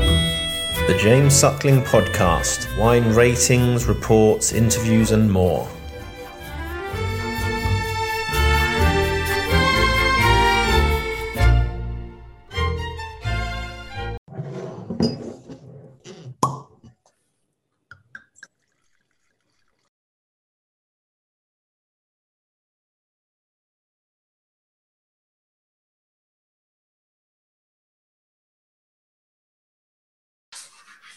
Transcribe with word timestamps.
The 0.00 0.96
James 0.98 1.34
Suckling 1.34 1.82
Podcast 1.82 2.76
wine 2.78 3.14
ratings, 3.14 3.86
reports, 3.86 4.52
interviews, 4.52 5.10
and 5.12 5.30
more. 5.30 5.68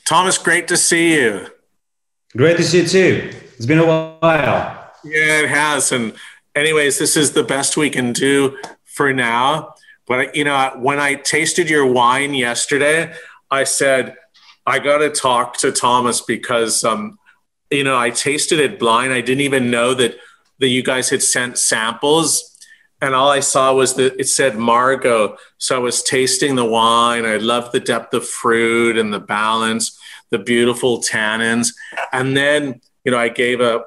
Thomas, 0.06 0.38
great 0.38 0.68
to 0.68 0.78
see 0.78 1.14
you. 1.14 1.48
Great 2.36 2.58
to 2.58 2.64
see 2.64 2.82
you 2.82 2.88
too. 2.88 3.32
It's 3.56 3.66
been 3.66 3.80
a 3.80 3.86
while. 3.86 4.92
Yeah, 5.04 5.42
it 5.42 5.50
has. 5.50 5.92
And, 5.92 6.14
anyways, 6.56 7.00
this 7.00 7.16
is 7.16 7.32
the 7.32 7.44
best 7.44 7.78
we 7.78 7.90
can 7.90 8.12
do 8.12 8.58
for 8.84 9.14
now. 9.14 9.76
But, 10.08 10.36
you 10.36 10.44
know, 10.44 10.72
when 10.78 11.00
I 11.00 11.16
tasted 11.16 11.70
your 11.70 11.86
wine 11.86 12.34
yesterday, 12.34 13.14
I 13.50 13.64
said, 13.64 14.18
I 14.66 14.80
got 14.80 14.98
to 14.98 15.10
talk 15.10 15.58
to 15.58 15.72
Thomas 15.72 16.22
because, 16.22 16.84
um, 16.84 17.18
you 17.70 17.84
know, 17.84 17.98
I 17.98 18.10
tasted 18.10 18.60
it 18.60 18.80
blind. 18.80 19.14
I 19.14 19.22
didn't 19.22 19.42
even 19.42 19.72
know 19.72 19.94
that, 19.94 20.18
that 20.60 20.68
you 20.68 20.84
guys 20.84 21.10
had 21.10 21.22
sent 21.22 21.58
samples 21.58 22.53
and 23.04 23.14
all 23.14 23.30
I 23.30 23.42
saw 23.42 23.74
was 23.74 23.96
that 23.96 24.18
it 24.18 24.30
said 24.30 24.58
Margaux. 24.58 25.36
So 25.58 25.76
I 25.76 25.80
was 25.80 26.02
tasting 26.02 26.56
the 26.56 26.64
wine. 26.64 27.26
I 27.26 27.36
loved 27.36 27.74
the 27.74 27.82
depth 27.82 28.14
of 28.14 28.26
fruit 28.26 28.98
and 28.98 29.14
the 29.14 29.20
balance, 29.20 30.00
the 30.30 30.40
beautiful 30.40 31.02
tannins. 31.02 31.74
And 32.14 32.38
then, 32.38 32.80
you 33.04 33.12
know, 33.12 33.18
I 33.18 33.28
gave 33.28 33.60
a, 33.60 33.82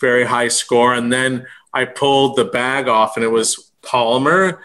very 0.00 0.24
high 0.24 0.48
score. 0.48 0.92
And 0.92 1.12
then 1.12 1.46
I 1.72 1.84
pulled 1.84 2.36
the 2.36 2.44
bag 2.44 2.88
off 2.88 3.16
and 3.16 3.24
it 3.24 3.28
was 3.28 3.72
Palmer. 3.82 4.64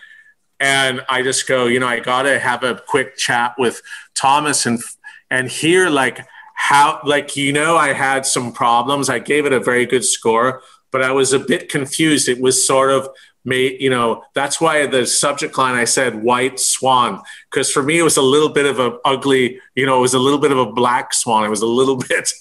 And 0.59 1.05
I 1.07 1.21
just 1.21 1.47
go, 1.47 1.67
you 1.67 1.79
know, 1.79 1.87
I 1.87 1.99
got 1.99 2.23
to 2.23 2.39
have 2.39 2.63
a 2.63 2.81
quick 2.87 3.15
chat 3.17 3.53
with 3.59 3.81
Thomas 4.15 4.65
and, 4.65 4.81
and 5.29 5.47
hear 5.47 5.89
like 5.89 6.25
how, 6.55 6.99
like, 7.05 7.37
you 7.37 7.53
know, 7.53 7.77
I 7.77 7.93
had 7.93 8.25
some 8.25 8.51
problems. 8.51 9.09
I 9.09 9.19
gave 9.19 9.45
it 9.45 9.53
a 9.53 9.59
very 9.59 9.85
good 9.85 10.03
score, 10.03 10.63
but 10.91 11.03
I 11.03 11.11
was 11.11 11.33
a 11.33 11.39
bit 11.39 11.69
confused. 11.69 12.27
It 12.27 12.41
was 12.41 12.65
sort 12.65 12.89
of, 12.89 13.07
may 13.47 13.77
you 13.79 13.89
know 13.89 14.23
that's 14.33 14.59
why 14.59 14.85
the 14.85 15.05
subject 15.05 15.57
line 15.57 15.73
i 15.73 15.85
said 15.85 16.21
white 16.21 16.59
swan 16.59 17.21
because 17.49 17.71
for 17.71 17.81
me 17.81 17.97
it 17.97 18.03
was 18.03 18.17
a 18.17 18.21
little 18.21 18.49
bit 18.49 18.65
of 18.65 18.79
a 18.79 18.97
ugly 19.05 19.59
you 19.75 19.85
know 19.85 19.97
it 19.97 20.01
was 20.01 20.13
a 20.13 20.19
little 20.19 20.39
bit 20.39 20.51
of 20.51 20.57
a 20.57 20.71
black 20.71 21.13
swan. 21.13 21.45
It 21.45 21.49
was 21.49 21.61
a 21.61 21.67
little 21.67 21.97
bit 22.09 22.31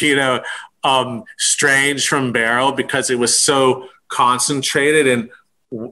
you 0.00 0.16
know 0.16 0.42
um, 0.84 1.24
strange 1.36 2.06
from 2.06 2.32
barrel 2.32 2.72
because 2.72 3.10
it 3.10 3.18
was 3.18 3.36
so 3.36 3.88
concentrated 4.08 5.06
and 5.08 5.30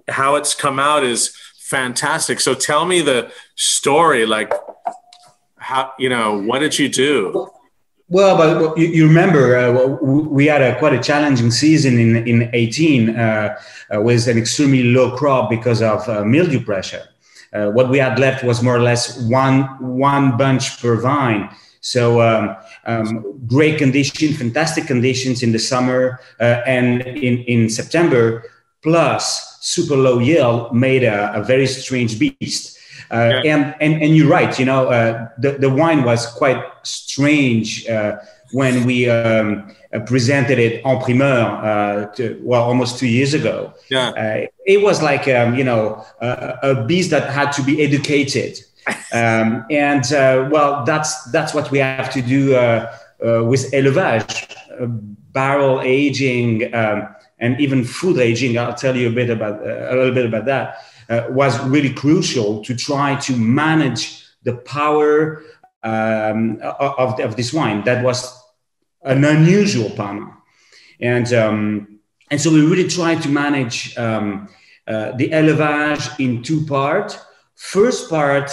how 0.09 0.37
it's 0.37 0.55
come 0.55 0.79
out 0.79 1.03
is 1.03 1.37
fantastic. 1.59 2.39
So 2.39 2.55
tell 2.55 2.87
me 2.87 3.01
the 3.01 3.33
story 3.57 4.25
like 4.27 4.53
how 5.57 5.93
you 5.99 6.09
know 6.09 6.41
what 6.41 6.61
did 6.61 6.79
you 6.79 6.89
do 6.89 7.51
well, 8.15 8.37
but 8.37 8.79
you, 8.79 8.87
you 8.87 9.09
remember 9.09 9.57
uh, 9.57 9.73
we 10.39 10.47
had 10.47 10.63
a 10.63 10.79
quite 10.79 10.95
a 10.95 11.03
challenging 11.03 11.51
season 11.51 11.99
in 11.99 12.11
in 12.29 12.49
18 12.53 13.11
uh, 13.11 13.59
uh, 13.93 14.01
with 14.01 14.29
an 14.29 14.39
extremely 14.39 14.85
low 14.85 15.17
crop 15.17 15.51
because 15.51 15.83
of 15.83 16.09
uh, 16.09 16.25
mildew 16.25 16.65
pressure. 16.65 17.03
Uh, 17.53 17.71
what 17.71 17.91
we 17.91 17.99
had 17.99 18.19
left 18.21 18.45
was 18.45 18.63
more 18.63 18.77
or 18.77 18.85
less 18.91 19.19
one 19.23 19.63
one 19.81 20.37
bunch 20.37 20.81
per 20.81 20.95
vine. 20.97 21.51
So 21.81 22.21
um, 22.23 22.57
um, 22.87 23.07
great 23.49 23.79
conditions, 23.79 24.39
fantastic 24.39 24.87
conditions 24.87 25.43
in 25.43 25.51
the 25.51 25.59
summer 25.59 26.21
uh, 26.39 26.63
and 26.67 27.03
in 27.03 27.35
in 27.55 27.69
September, 27.69 28.45
plus 28.83 29.59
super 29.61 29.97
low 29.97 30.21
yield 30.21 30.73
made 30.73 31.03
a, 31.03 31.35
a 31.35 31.43
very 31.43 31.67
strange 31.67 32.13
beast. 32.21 32.79
Uh, 33.11 33.43
and, 33.45 33.75
and 33.81 34.03
and 34.03 34.17
you're 34.17 34.29
right. 34.29 34.59
You 34.59 34.65
know, 34.65 34.87
uh, 34.87 35.29
the 35.39 35.53
the 35.53 35.71
wine 35.71 36.05
was 36.05 36.27
quite 36.27 36.63
strange 36.83 37.87
uh, 37.89 38.17
when 38.53 38.85
we 38.85 39.09
um, 39.09 39.75
presented 40.07 40.59
it 40.59 40.85
en 40.85 41.01
primeur. 41.01 42.13
To, 42.17 42.41
well, 42.43 42.65
almost 42.65 42.99
two 42.99 43.09
years 43.09 43.35
ago. 43.35 43.73
Yeah. 43.91 44.47
it 44.67 44.83
was 44.83 45.03
like 45.03 45.29
um, 45.29 45.55
you 45.55 45.65
know 45.65 46.05
a, 46.21 46.59
a, 46.63 46.85
beast 46.85 47.11
that 47.11 47.31
had 47.31 47.53
to 47.53 47.63
be 47.63 47.83
educated. 47.83 48.59
um, 49.13 49.65
and 49.71 50.05
well, 50.51 50.85
that's 50.85 51.25
that's 51.31 51.55
what 51.55 51.71
we 51.71 51.79
have 51.79 52.13
to 52.13 52.23
do 52.23 52.51
with 53.21 53.71
élevage, 53.73 54.55
barrel 55.33 55.81
aging. 55.83 56.75
Um, 56.75 57.09
and 57.41 57.61
even 57.61 57.83
foudre 57.83 58.21
aging, 58.21 58.57
I'll 58.57 58.75
tell 58.75 58.97
you 58.97 59.09
a 59.09 59.11
bit 59.11 59.29
about 59.29 59.61
a 59.61 59.95
little 59.95 60.15
bit 60.15 60.25
about 60.25 60.47
that 60.47 60.79
uh, 61.09 61.27
was 61.31 61.59
really 61.67 61.93
crucial 61.93 62.63
to 62.65 62.75
try 62.75 63.17
to 63.17 63.37
manage 63.37 64.25
the 64.43 64.57
power 64.57 65.43
um, 65.83 66.59
of, 66.63 67.21
of 67.21 67.37
this 67.37 67.53
wine. 67.53 67.85
That 67.85 68.05
was 68.05 68.41
an 69.03 69.25
unusual 69.25 69.91
Palmer. 69.91 70.37
And, 71.01 71.33
um, 71.33 72.01
and 72.31 72.41
so 72.41 72.51
we 72.51 72.65
really 72.65 72.89
tried 72.89 73.23
to 73.23 73.29
manage 73.29 73.97
um, 73.99 74.49
uh, 74.87 75.13
the 75.13 75.29
élevage 75.31 76.19
in 76.19 76.43
two 76.43 76.65
parts. 76.67 77.19
First 77.55 78.11
part, 78.11 78.51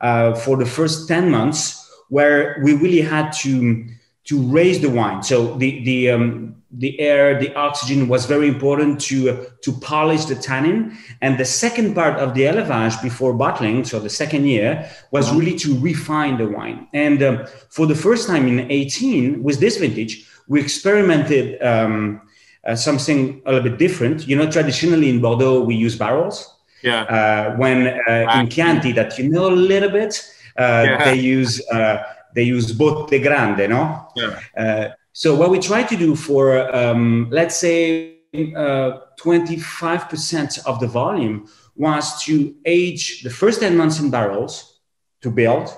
uh, 0.00 0.34
for 0.34 0.56
the 0.56 0.66
first 0.66 1.08
10 1.08 1.30
months, 1.30 1.76
where 2.08 2.60
we 2.64 2.74
really 2.74 3.02
had 3.02 3.32
to, 3.32 3.86
to 4.24 4.42
raise 4.42 4.80
the 4.80 4.90
wine. 4.90 5.22
So 5.22 5.56
the, 5.56 5.84
the, 5.84 6.10
um, 6.10 6.59
the 6.72 7.00
air, 7.00 7.38
the 7.38 7.52
oxygen 7.54 8.06
was 8.06 8.26
very 8.26 8.46
important 8.46 9.00
to, 9.00 9.30
uh, 9.30 9.44
to 9.62 9.72
polish 9.72 10.26
the 10.26 10.36
tannin. 10.36 10.96
And 11.20 11.36
the 11.38 11.44
second 11.44 11.94
part 11.94 12.18
of 12.18 12.34
the 12.34 12.42
élevage 12.42 13.02
before 13.02 13.32
bottling, 13.34 13.84
so 13.84 13.98
the 13.98 14.10
second 14.10 14.46
year, 14.46 14.88
was 15.10 15.28
uh-huh. 15.28 15.38
really 15.38 15.56
to 15.58 15.78
refine 15.80 16.38
the 16.38 16.46
wine. 16.46 16.86
And 16.92 17.22
um, 17.22 17.46
for 17.70 17.86
the 17.86 17.94
first 17.94 18.28
time 18.28 18.46
in 18.46 18.70
18, 18.70 19.42
with 19.42 19.58
this 19.58 19.78
vintage, 19.78 20.26
we 20.46 20.60
experimented 20.60 21.60
um, 21.62 22.22
uh, 22.64 22.76
something 22.76 23.42
a 23.46 23.52
little 23.52 23.70
bit 23.70 23.78
different. 23.78 24.28
You 24.28 24.36
know, 24.36 24.50
traditionally 24.50 25.10
in 25.10 25.20
Bordeaux, 25.20 25.62
we 25.62 25.74
use 25.74 25.96
barrels. 25.96 26.56
Yeah. 26.82 27.02
Uh, 27.02 27.56
when 27.56 27.88
uh, 28.08 28.40
in 28.40 28.48
Chianti, 28.48 28.92
that 28.92 29.18
you 29.18 29.28
know 29.28 29.48
a 29.48 29.54
little 29.54 29.90
bit, 29.90 30.24
uh, 30.56 30.84
yeah. 30.86 31.04
they 31.04 31.16
use 31.16 31.60
uh, 31.68 32.02
they 32.34 32.42
use 32.42 32.72
botte 32.72 33.22
grande, 33.22 33.68
no? 33.68 34.08
Yeah. 34.16 34.94
So 35.20 35.34
what 35.34 35.50
we 35.50 35.58
try 35.58 35.82
to 35.82 35.96
do 35.98 36.16
for, 36.16 36.74
um, 36.74 37.28
let's 37.30 37.54
say, 37.54 38.20
uh, 38.56 39.00
25% 39.20 40.64
of 40.64 40.80
the 40.80 40.86
volume 40.86 41.46
was 41.76 42.24
to 42.24 42.54
age 42.64 43.22
the 43.22 43.28
first 43.28 43.60
10 43.60 43.76
months 43.76 44.00
in 44.00 44.08
barrels 44.08 44.80
to 45.20 45.30
build, 45.30 45.68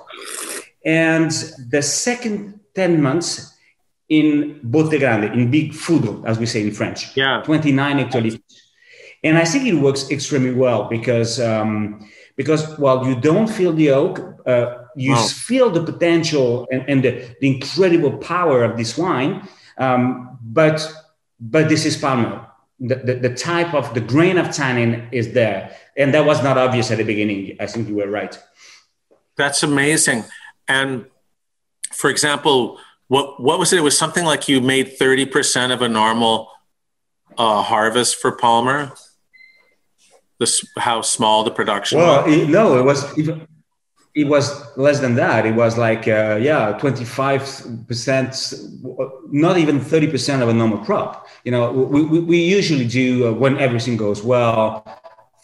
and 0.85 1.33
the 1.71 1.83
second 1.83 2.61
10 2.77 3.03
months 3.03 3.59
in 4.09 4.61
botte 4.63 5.01
grande, 5.01 5.35
in 5.35 5.51
big 5.51 5.73
foudre, 5.75 6.23
as 6.25 6.39
we 6.39 6.47
say 6.47 6.63
in 6.63 6.71
French. 6.71 7.17
Yeah. 7.17 7.43
29 7.43 7.99
hectoliters. 7.99 8.41
And 9.25 9.37
I 9.37 9.45
think 9.45 9.67
it 9.67 9.75
works 9.75 10.09
extremely 10.13 10.55
well 10.55 10.85
because, 10.85 11.41
um, 11.41 12.09
because 12.37 12.79
while 12.79 13.07
you 13.07 13.15
don't 13.15 13.49
feel 13.49 13.73
the 13.73 13.91
oak, 13.91 14.19
uh, 14.47 14.85
you 14.97 15.13
wow. 15.13 15.27
feel 15.27 15.71
the 15.71 15.83
potential 15.83 16.67
and, 16.71 16.85
and 16.89 17.05
the, 17.05 17.37
the, 17.41 17.55
incredible 17.55 18.17
power 18.19 18.65
of 18.65 18.77
this 18.77 18.99
wine. 18.99 19.47
Um, 19.79 20.39
but 20.43 20.87
but 21.41 21.69
this 21.69 21.85
is 21.85 21.97
Palmer. 21.97 22.47
The, 22.81 22.97
the, 22.97 23.15
the, 23.15 23.35
type 23.35 23.75
of 23.75 23.95
the 23.95 24.01
grain 24.01 24.39
of 24.39 24.53
tannin 24.53 25.09
is 25.13 25.33
there, 25.33 25.77
and 25.97 26.13
that 26.15 26.27
was 26.27 26.43
not 26.43 26.59
obvious 26.59 26.91
at 26.91 26.99
the 26.99 27.05
beginning. 27.05 27.57
I 27.61 27.67
think 27.67 27.89
you 27.89 27.97
were 27.97 28.09
right. 28.09 28.37
That's 29.37 29.63
amazing. 29.63 30.25
And 30.67 31.07
for 31.93 32.11
example, 32.11 32.79
what 33.09 33.41
what 33.41 33.59
was 33.59 33.73
it? 33.73 33.79
It 33.79 33.83
was 33.83 33.97
something 33.97 34.25
like 34.25 34.49
you 34.49 34.61
made 34.61 34.97
thirty 34.99 35.27
percent 35.27 35.73
of 35.73 35.81
a 35.83 35.89
normal 35.89 36.51
uh, 37.39 37.63
harvest 37.63 38.17
for 38.17 38.33
Palmer. 38.33 38.93
This 40.43 40.55
how 40.79 41.03
small 41.03 41.45
the 41.45 41.55
production. 41.61 41.99
Well, 41.99 42.25
was? 42.25 42.35
It, 42.35 42.49
no, 42.49 42.65
it 42.81 42.85
was 42.91 43.01
even 43.17 43.47
it 44.15 44.25
was 44.25 44.77
less 44.77 45.01
than 45.01 45.15
that. 45.15 45.47
It 45.47 45.55
was 45.55 45.79
like, 45.79 46.07
uh, 46.07 46.39
yeah, 46.41 46.79
25%, 46.79 49.33
not 49.33 49.57
even 49.57 49.81
30% 49.81 50.43
of 50.43 50.51
a 50.51 50.53
normal 50.53 50.77
crop. 50.79 51.27
You 51.45 51.53
know, 51.53 51.73
we, 51.73 52.03
we, 52.03 52.21
we 52.21 52.37
usually 52.39 52.87
do, 52.87 53.29
uh, 53.29 53.33
when 53.33 53.57
everything 53.59 53.97
goes 53.97 54.23
well, 54.23 54.85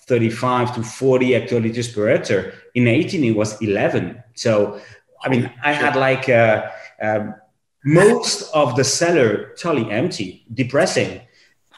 35 0.06 0.74
to 0.74 0.82
40 0.82 1.30
hectoliters 1.30 1.94
per 1.94 2.08
hectare. 2.08 2.52
In 2.74 2.88
18, 2.88 3.24
it 3.24 3.36
was 3.36 3.58
11. 3.62 4.22
So, 4.34 4.78
I 5.22 5.30
mean, 5.30 5.50
I 5.64 5.72
had 5.72 5.96
like 5.96 6.28
uh, 6.28 6.68
um, 7.00 7.36
most 7.84 8.54
of 8.54 8.76
the 8.76 8.84
cellar 8.84 9.54
totally 9.58 9.90
empty, 9.90 10.44
depressing, 10.52 11.22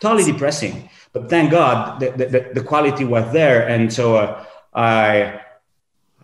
totally 0.00 0.24
depressing. 0.24 0.90
But 1.12 1.28
thank 1.28 1.50
God 1.50 2.00
the, 2.00 2.10
the, 2.10 2.50
the 2.54 2.62
quality 2.62 3.04
was 3.04 3.32
there. 3.32 3.66
And 3.66 3.92
so 3.92 4.16
uh, 4.16 4.44
I, 4.72 5.40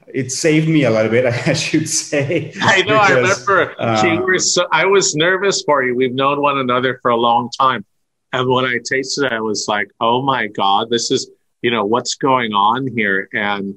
it 0.06 0.30
saved 0.30 0.68
me 0.68 0.84
a 0.84 0.90
little 0.90 1.10
bit, 1.10 1.26
I 1.46 1.52
should 1.52 1.88
say. 1.88 2.52
I 2.60 2.82
know. 2.82 3.00
Because, 3.00 3.48
I 3.48 3.52
remember. 3.52 3.80
Uh, 3.80 4.38
so, 4.38 4.66
I 4.72 4.86
was 4.86 5.14
nervous 5.16 5.62
for 5.62 5.82
you. 5.82 5.94
We've 5.94 6.14
known 6.14 6.40
one 6.40 6.58
another 6.58 6.98
for 7.02 7.10
a 7.10 7.16
long 7.16 7.50
time, 7.50 7.84
and 8.32 8.48
when 8.48 8.64
I 8.64 8.78
tasted 8.84 9.26
it, 9.26 9.32
I 9.32 9.40
was 9.40 9.66
like, 9.68 9.88
"Oh 10.00 10.22
my 10.22 10.46
god, 10.46 10.90
this 10.90 11.10
is 11.10 11.28
you 11.62 11.70
know 11.72 11.84
what's 11.84 12.14
going 12.14 12.52
on 12.52 12.86
here," 12.86 13.28
and 13.32 13.76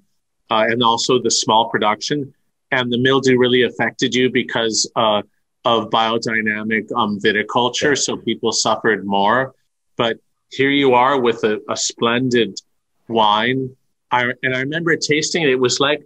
uh, 0.52 0.66
and 0.70 0.84
also 0.84 1.20
the 1.20 1.32
small 1.32 1.70
production 1.70 2.34
and 2.72 2.92
the 2.92 2.98
mildew 2.98 3.38
really 3.38 3.64
affected 3.64 4.14
you 4.14 4.30
because 4.32 4.90
uh, 4.96 5.22
of 5.66 5.90
biodynamic 5.90 6.92
um, 6.96 7.20
viticulture. 7.20 7.90
Yeah. 7.90 7.96
So 7.96 8.18
people 8.18 8.52
suffered 8.52 9.06
more. 9.06 9.56
But 9.98 10.18
here 10.50 10.70
you 10.70 10.94
are 10.94 11.20
with 11.20 11.44
a, 11.44 11.62
a 11.70 11.78
splendid 11.78 12.60
wine. 13.08 13.76
I, 14.12 14.34
and 14.44 14.56
I 14.56 14.60
remember 14.62 14.96
tasting 14.96 15.44
it. 15.44 15.50
It 15.50 15.60
was 15.60 15.80
like 15.80 16.04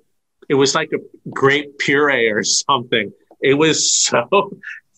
it 0.50 0.56
was 0.56 0.76
like 0.76 0.92
a 0.92 1.30
grape 1.30 1.80
puree 1.80 2.30
or 2.30 2.44
something. 2.44 3.14
It 3.40 3.54
was 3.54 3.94
so 4.06 4.58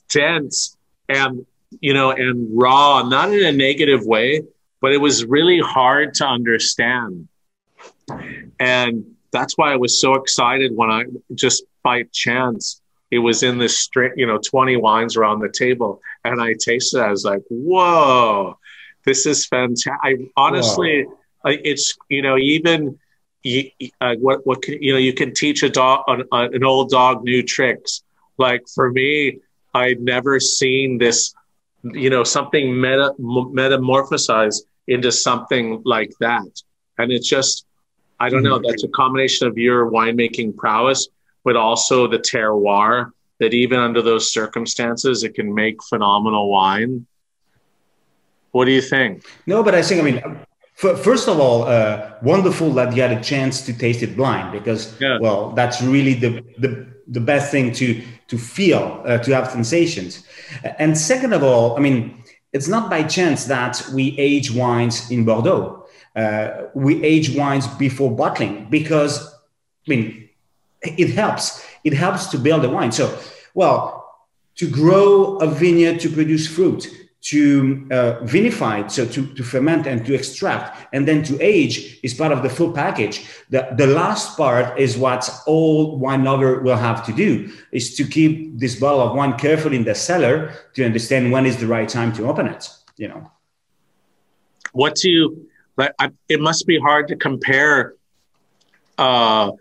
dense 0.09 0.77
and 1.09 1.45
you 1.79 1.93
know 1.93 2.11
and 2.11 2.49
raw, 2.51 3.03
not 3.03 3.31
in 3.31 3.43
a 3.45 3.51
negative 3.51 4.05
way, 4.05 4.41
but 4.81 4.91
it 4.91 4.97
was 4.97 5.25
really 5.25 5.59
hard 5.59 6.13
to 6.15 6.25
understand. 6.25 7.27
And 8.59 9.15
that's 9.31 9.57
why 9.57 9.73
I 9.73 9.75
was 9.75 9.99
so 9.99 10.15
excited 10.15 10.75
when 10.75 10.89
I 10.89 11.05
just 11.33 11.63
by 11.83 12.03
chance 12.11 12.81
it 13.11 13.19
was 13.19 13.43
in 13.43 13.57
this 13.57 13.77
straight, 13.77 14.13
you 14.15 14.25
know, 14.25 14.39
20 14.39 14.77
wines 14.77 15.15
around 15.15 15.39
the 15.39 15.49
table 15.49 16.01
and 16.23 16.41
I 16.41 16.53
tasted 16.53 16.99
it. 16.99 17.03
I 17.03 17.11
was 17.11 17.23
like, 17.23 17.43
whoa, 17.49 18.57
this 19.05 19.25
is 19.25 19.45
fantastic. 19.45 19.93
I 20.03 20.17
honestly, 20.35 21.05
it's, 21.45 21.95
you 22.09 22.21
know, 22.21 22.37
even 22.37 22.99
uh, 24.01 24.15
what, 24.15 24.45
what 24.45 24.61
can, 24.61 24.81
you 24.81 24.93
know, 24.93 24.99
you 24.99 25.13
can 25.13 25.33
teach 25.33 25.63
a 25.63 25.69
dog, 25.69 26.03
an, 26.07 26.23
an 26.31 26.63
old 26.63 26.89
dog 26.89 27.23
new 27.23 27.43
tricks. 27.43 28.03
Like 28.37 28.63
for 28.73 28.91
me, 28.91 29.39
I'd 29.73 30.01
never 30.01 30.39
seen 30.39 30.97
this, 30.97 31.33
you 31.83 32.09
know, 32.09 32.23
something 32.23 32.79
meta, 32.79 33.13
metamorphosized 33.19 34.61
into 34.87 35.11
something 35.11 35.81
like 35.85 36.13
that. 36.19 36.63
And 36.97 37.11
it's 37.11 37.27
just, 37.27 37.65
I 38.19 38.29
don't 38.29 38.43
know, 38.43 38.59
that's 38.59 38.83
a 38.83 38.87
combination 38.87 39.47
of 39.47 39.57
your 39.57 39.91
winemaking 39.91 40.55
prowess, 40.55 41.09
but 41.43 41.55
also 41.55 42.07
the 42.07 42.19
terroir 42.19 43.11
that 43.39 43.53
even 43.53 43.77
under 43.77 44.01
those 44.01 44.31
circumstances, 44.31 45.23
it 45.23 45.35
can 45.35 45.53
make 45.53 45.83
phenomenal 45.83 46.49
wine. 46.49 47.05
What 48.55 48.65
do 48.65 48.71
you 48.71 48.81
think? 48.81 49.25
No, 49.45 49.63
but 49.63 49.73
I 49.75 49.81
think, 49.81 50.01
I 50.01 50.05
mean, 50.09 50.19
first 50.75 51.27
of 51.27 51.39
all, 51.39 51.63
uh, 51.63 52.11
wonderful 52.21 52.71
that 52.77 52.95
you 52.95 53.01
had 53.01 53.11
a 53.11 53.21
chance 53.21 53.65
to 53.65 53.71
taste 53.73 54.01
it 54.01 54.15
blind 54.15 54.51
because, 54.57 54.81
yeah. 54.99 55.17
well, 55.19 55.51
that's 55.51 55.81
really 55.81 56.13
the, 56.13 56.31
the, 56.57 56.71
the 57.07 57.19
best 57.19 57.51
thing 57.51 57.73
to, 57.73 58.01
to 58.27 58.37
feel, 58.37 59.03
uh, 59.05 59.17
to 59.19 59.35
have 59.35 59.51
sensations. 59.51 60.25
And 60.79 60.97
second 60.97 61.33
of 61.33 61.43
all, 61.43 61.77
I 61.77 61.81
mean, 61.81 62.23
it's 62.53 62.69
not 62.69 62.89
by 62.89 63.03
chance 63.03 63.45
that 63.45 63.73
we 63.93 64.17
age 64.17 64.51
wines 64.51 65.11
in 65.11 65.25
Bordeaux 65.25 65.85
uh, 66.15 66.67
we 66.73 67.03
age 67.03 67.35
wines 67.35 67.67
before 67.67 68.15
bottling 68.15 68.67
because 68.69 69.33
I 69.85 69.89
mean 69.89 70.29
it 70.81 71.09
helps. 71.09 71.65
It 71.83 71.93
helps 71.93 72.27
to 72.27 72.37
build 72.37 72.63
a 72.63 72.69
wine. 72.69 72.91
So, 72.91 73.17
well, 73.53 74.15
to 74.55 74.69
grow 74.69 75.37
a 75.37 75.47
vineyard 75.47 75.99
to 76.01 76.09
produce 76.09 76.47
fruit, 76.47 76.87
to 77.25 77.87
uh, 77.89 78.19
vinify, 78.21 78.89
so 78.89 79.03
to, 79.03 79.25
to 79.33 79.43
ferment 79.43 79.87
and 79.87 80.05
to 80.05 80.13
extract, 80.13 80.87
and 80.93 81.07
then 81.07 81.23
to 81.23 81.41
age 81.41 81.99
is 82.03 82.13
part 82.13 82.31
of 82.31 82.43
the 82.43 82.49
full 82.49 82.71
package. 82.71 83.25
The, 83.49 83.67
the 83.75 83.87
last 83.87 84.37
part 84.37 84.79
is 84.79 84.95
what 84.95 85.27
all 85.47 85.97
wine 85.97 86.23
lover 86.23 86.61
will 86.61 86.77
have 86.77 87.03
to 87.07 87.13
do 87.13 87.51
is 87.71 87.95
to 87.95 88.05
keep 88.05 88.59
this 88.59 88.79
bottle 88.79 89.01
of 89.01 89.15
wine 89.15 89.37
carefully 89.37 89.75
in 89.75 89.85
the 89.85 89.95
cellar 89.95 90.53
to 90.75 90.85
understand 90.85 91.31
when 91.31 91.47
is 91.47 91.57
the 91.57 91.65
right 91.65 91.89
time 91.89 92.13
to 92.13 92.27
open 92.27 92.47
it. 92.47 92.69
You 92.97 93.07
know. 93.07 93.31
What 94.71 94.95
do 94.95 95.09
you 95.09 95.47
I, 95.77 96.11
it 96.29 96.39
must 96.39 96.65
be 96.65 96.79
hard 96.79 97.07
to 97.09 97.15
compare 97.15 97.95
uh, 98.97 99.51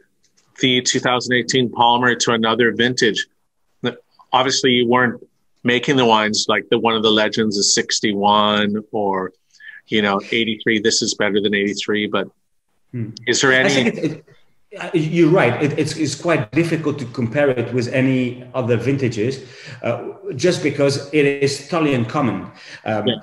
the 0.61 0.81
2018 0.83 1.71
Palmer 1.71 2.15
to 2.15 2.33
another 2.33 2.73
vintage. 2.73 3.27
Obviously, 4.33 4.73
you 4.73 4.89
weren't 4.89 5.23
making 5.65 5.97
the 5.97 6.05
wines 6.05 6.47
like 6.49 6.69
the 6.71 6.79
one 6.79 6.95
of 6.95 7.03
the 7.03 7.11
legends 7.11 7.57
is 7.57 7.75
61 7.75 8.85
or 8.93 9.33
you 9.89 10.03
know 10.03 10.21
83. 10.31 10.81
This 10.81 11.03
is 11.03 11.15
better 11.15 11.41
than 11.41 11.55
83. 11.55 12.07
But 12.07 12.29
hmm. 12.93 13.11
is 13.27 13.41
there 13.41 13.53
any? 13.53 13.89
It, 13.89 13.99
it, 13.99 14.25
uh, 14.79 14.91
you're 14.93 15.31
right. 15.31 15.63
It, 15.63 15.79
it's, 15.79 15.97
it's 15.97 16.17
quite 16.17 16.51
difficult 16.51 16.99
to 16.99 17.05
compare 17.07 17.49
it 17.49 17.73
with 17.73 17.87
any 17.93 18.45
other 18.55 18.77
vintages, 18.77 19.49
uh, 19.85 20.15
just 20.35 20.65
because 20.65 21.13
it 21.15 21.25
is 21.25 21.69
totally 21.69 21.95
uncommon. 21.95 22.51
Um, 22.85 23.07
yeah 23.07 23.15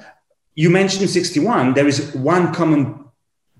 you 0.55 0.69
mentioned 0.69 1.09
61. 1.09 1.73
There 1.73 1.87
is 1.87 2.13
one 2.15 2.53
common 2.53 3.05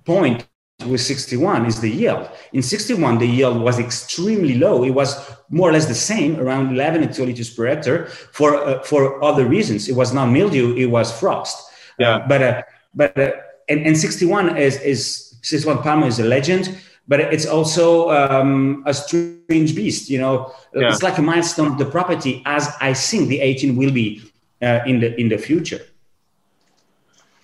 point 0.05 0.47
with 0.85 1.01
61 1.01 1.65
is 1.65 1.79
the 1.79 1.89
yield. 1.89 2.29
In 2.53 2.61
61, 2.61 3.17
the 3.17 3.25
yield 3.25 3.61
was 3.61 3.79
extremely 3.79 4.55
low. 4.55 4.83
It 4.83 4.91
was 4.91 5.15
more 5.49 5.69
or 5.69 5.73
less 5.73 5.85
the 5.85 5.95
same, 5.95 6.39
around 6.39 6.73
11 6.73 7.03
hectoliters 7.03 7.55
per 7.55 7.67
hectare. 7.67 8.07
For 8.07 8.55
uh, 8.55 8.83
for 8.83 9.23
other 9.23 9.45
reasons, 9.45 9.89
it 9.89 9.95
was 9.95 10.13
not 10.13 10.27
mildew; 10.27 10.75
it 10.75 10.87
was 10.87 11.11
frost. 11.17 11.71
Yeah. 11.99 12.15
Uh, 12.15 12.27
but 12.27 12.41
uh, 12.41 12.61
but 12.95 13.17
uh, 13.17 13.31
and, 13.69 13.85
and 13.85 13.97
61 13.97 14.57
is 14.57 14.79
is 14.81 15.37
61 15.41 15.83
Palmer 15.83 16.07
is 16.07 16.19
a 16.19 16.25
legend, 16.25 16.77
but 17.07 17.19
it's 17.19 17.45
also 17.45 18.09
um, 18.09 18.83
a 18.85 18.93
strange 18.93 19.75
beast. 19.75 20.09
You 20.09 20.19
know, 20.19 20.53
yeah. 20.73 20.89
it's 20.89 21.03
like 21.03 21.17
a 21.17 21.21
milestone 21.21 21.67
of 21.67 21.77
the 21.77 21.85
property, 21.85 22.41
as 22.45 22.69
I 22.79 22.93
think 22.93 23.29
the 23.29 23.39
18 23.41 23.75
will 23.75 23.91
be 23.91 24.21
uh, 24.61 24.79
in 24.85 24.99
the 24.99 25.19
in 25.19 25.29
the 25.29 25.37
future. 25.37 25.81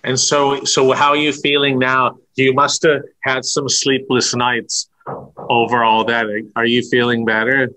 And 0.08 0.18
so, 0.18 0.64
so 0.64 0.92
how 0.92 1.10
are 1.10 1.16
you 1.16 1.34
feeling 1.34 1.78
now? 1.78 2.16
You 2.34 2.54
must 2.54 2.82
have 2.84 3.02
had 3.24 3.44
some 3.44 3.68
sleepless 3.68 4.34
nights 4.34 4.88
over 5.50 5.84
all 5.84 6.02
that. 6.06 6.24
Are 6.56 6.64
you 6.64 6.80
feeling 6.88 7.26
better? 7.26 7.68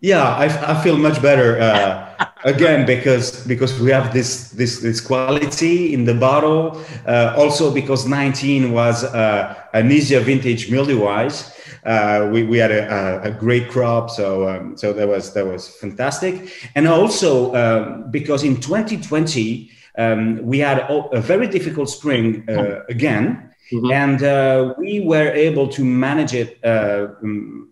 Yeah, 0.00 0.22
I, 0.22 0.44
I 0.72 0.80
feel 0.84 0.96
much 0.96 1.20
better 1.20 1.58
uh, 1.60 2.26
again 2.44 2.86
because 2.86 3.44
because 3.48 3.80
we 3.80 3.90
have 3.90 4.12
this 4.12 4.50
this 4.50 4.78
this 4.78 5.00
quality 5.00 5.92
in 5.92 6.04
the 6.04 6.14
bottle. 6.14 6.80
Uh, 7.04 7.34
also 7.36 7.74
because 7.74 8.06
19 8.06 8.70
was 8.70 9.02
uh, 9.02 9.60
an 9.72 9.90
easier 9.90 10.20
vintage 10.20 10.70
mildew 10.70 11.00
wise. 11.00 11.50
Uh, 11.84 12.30
we, 12.32 12.44
we 12.44 12.58
had 12.58 12.70
a, 12.70 13.22
a, 13.24 13.30
great 13.30 13.68
crop, 13.68 14.08
so 14.08 14.48
um, 14.48 14.76
so 14.76 14.92
that 14.92 15.08
was 15.08 15.34
that 15.34 15.46
was 15.46 15.68
fantastic. 15.68 16.34
And 16.76 16.86
also 16.86 17.54
um, 17.54 18.10
because 18.10 18.44
in 18.44 18.60
2020 18.60 19.70
um, 19.96 20.42
we 20.42 20.58
had 20.58 20.78
a, 20.90 21.20
very 21.20 21.46
difficult 21.46 21.88
spring 21.88 22.44
uh, 22.48 22.82
again, 22.88 23.50
mm-hmm. 23.72 23.92
and 23.92 24.22
uh, 24.22 24.74
we 24.78 25.00
were 25.00 25.30
able 25.30 25.68
to 25.68 25.84
manage 25.84 26.34
it 26.34 26.58
uh, 26.64 27.08
um, 27.22 27.68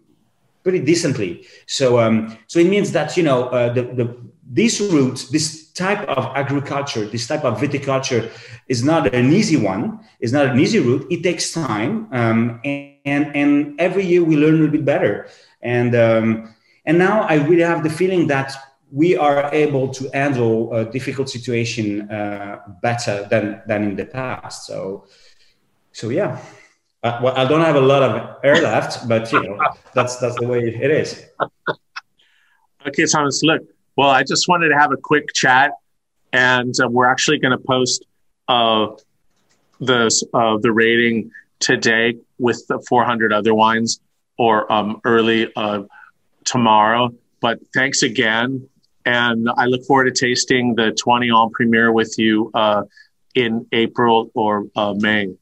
pretty 0.62 0.80
decently. 0.80 1.46
So, 1.66 1.98
um, 1.98 2.36
so 2.46 2.58
it 2.60 2.68
means 2.68 2.92
that 2.92 3.16
you 3.16 3.22
know 3.22 3.48
uh, 3.48 3.72
the, 3.72 3.82
the 3.82 4.16
this 4.44 4.80
route, 4.80 5.26
this 5.32 5.72
type 5.72 6.06
of 6.08 6.30
agriculture, 6.36 7.06
this 7.06 7.26
type 7.26 7.44
of 7.44 7.58
viticulture, 7.58 8.30
is 8.68 8.84
not 8.84 9.12
an 9.14 9.32
easy 9.32 9.56
one. 9.56 10.00
It's 10.20 10.32
not 10.32 10.46
an 10.46 10.60
easy 10.60 10.78
route. 10.78 11.06
It 11.10 11.22
takes 11.22 11.52
time, 11.52 12.08
um, 12.12 12.60
and 12.64 13.34
and 13.34 13.80
every 13.80 14.04
year 14.04 14.22
we 14.22 14.36
learn 14.36 14.54
a 14.54 14.58
little 14.58 14.72
bit 14.72 14.84
better. 14.84 15.28
And 15.62 15.94
um, 15.96 16.54
and 16.84 16.98
now 16.98 17.22
I 17.22 17.34
really 17.34 17.62
have 17.62 17.82
the 17.82 17.90
feeling 17.90 18.26
that 18.28 18.54
we 18.92 19.16
are 19.16 19.48
able 19.54 19.88
to 19.88 20.10
handle 20.12 20.72
a 20.74 20.84
difficult 20.84 21.28
situation 21.30 22.10
uh, 22.10 22.60
better 22.82 23.26
than 23.30 23.62
than 23.66 23.82
in 23.84 23.96
the 23.96 24.04
past. 24.04 24.66
So, 24.66 25.06
so 25.92 26.10
yeah. 26.10 26.38
Uh, 27.02 27.18
well, 27.20 27.36
I 27.36 27.46
don't 27.46 27.62
have 27.62 27.74
a 27.74 27.80
lot 27.80 28.02
of 28.02 28.36
air 28.44 28.62
left, 28.62 29.08
but 29.08 29.32
you 29.32 29.42
know 29.42 29.58
that's 29.94 30.16
that's 30.16 30.38
the 30.38 30.46
way 30.46 30.60
it 30.68 30.90
is. 30.90 31.24
okay, 32.86 33.06
Thomas. 33.06 33.42
Look, 33.42 33.62
well, 33.96 34.10
I 34.10 34.22
just 34.22 34.46
wanted 34.46 34.68
to 34.68 34.78
have 34.78 34.92
a 34.92 34.98
quick 34.98 35.32
chat, 35.32 35.72
and 36.32 36.74
uh, 36.78 36.88
we're 36.88 37.10
actually 37.10 37.38
going 37.38 37.58
to 37.58 37.64
post 37.66 38.04
uh, 38.46 38.88
the 39.80 40.04
uh, 40.34 40.58
the 40.58 40.70
rating 40.70 41.30
today 41.60 42.18
with 42.38 42.66
the 42.68 42.78
400 42.88 43.32
other 43.32 43.54
wines 43.54 44.00
or 44.36 44.70
um, 44.70 45.00
early 45.04 45.50
uh, 45.56 45.82
tomorrow. 46.44 47.14
But 47.40 47.58
thanks 47.72 48.02
again 48.02 48.68
and 49.04 49.48
I 49.56 49.66
look 49.66 49.84
forward 49.84 50.14
to 50.14 50.26
tasting 50.26 50.74
the 50.74 50.92
20 50.92 51.30
en 51.30 51.50
primeur 51.50 51.92
with 51.92 52.14
you 52.18 52.50
uh, 52.54 52.82
in 53.34 53.66
April 53.72 54.30
or 54.34 54.66
uh, 54.76 54.94
May. 54.94 55.34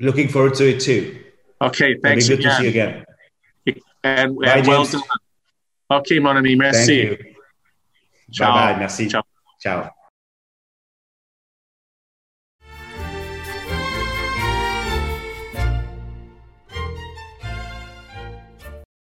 Looking 0.00 0.28
forward 0.28 0.54
to 0.54 0.68
it 0.68 0.80
too. 0.80 1.18
Okay, 1.60 1.96
thanks. 2.02 2.28
It'll 2.28 2.38
be 2.38 2.42
good 2.42 2.50
again. 2.50 2.50
to 2.50 2.58
see 2.58 2.64
you 2.64 2.70
again. 2.70 3.04
And, 4.04 4.36
Bye, 4.36 4.48
and 4.48 4.66
well 4.66 4.84
done. 4.84 5.02
Okay, 5.90 6.18
mon 6.18 6.36
ami, 6.36 6.56
merci. 6.56 7.06
Bye 7.06 7.16
bye, 8.38 8.76
merci. 8.78 9.08
Ciao. 9.08 9.22
Ciao. 9.60 10.01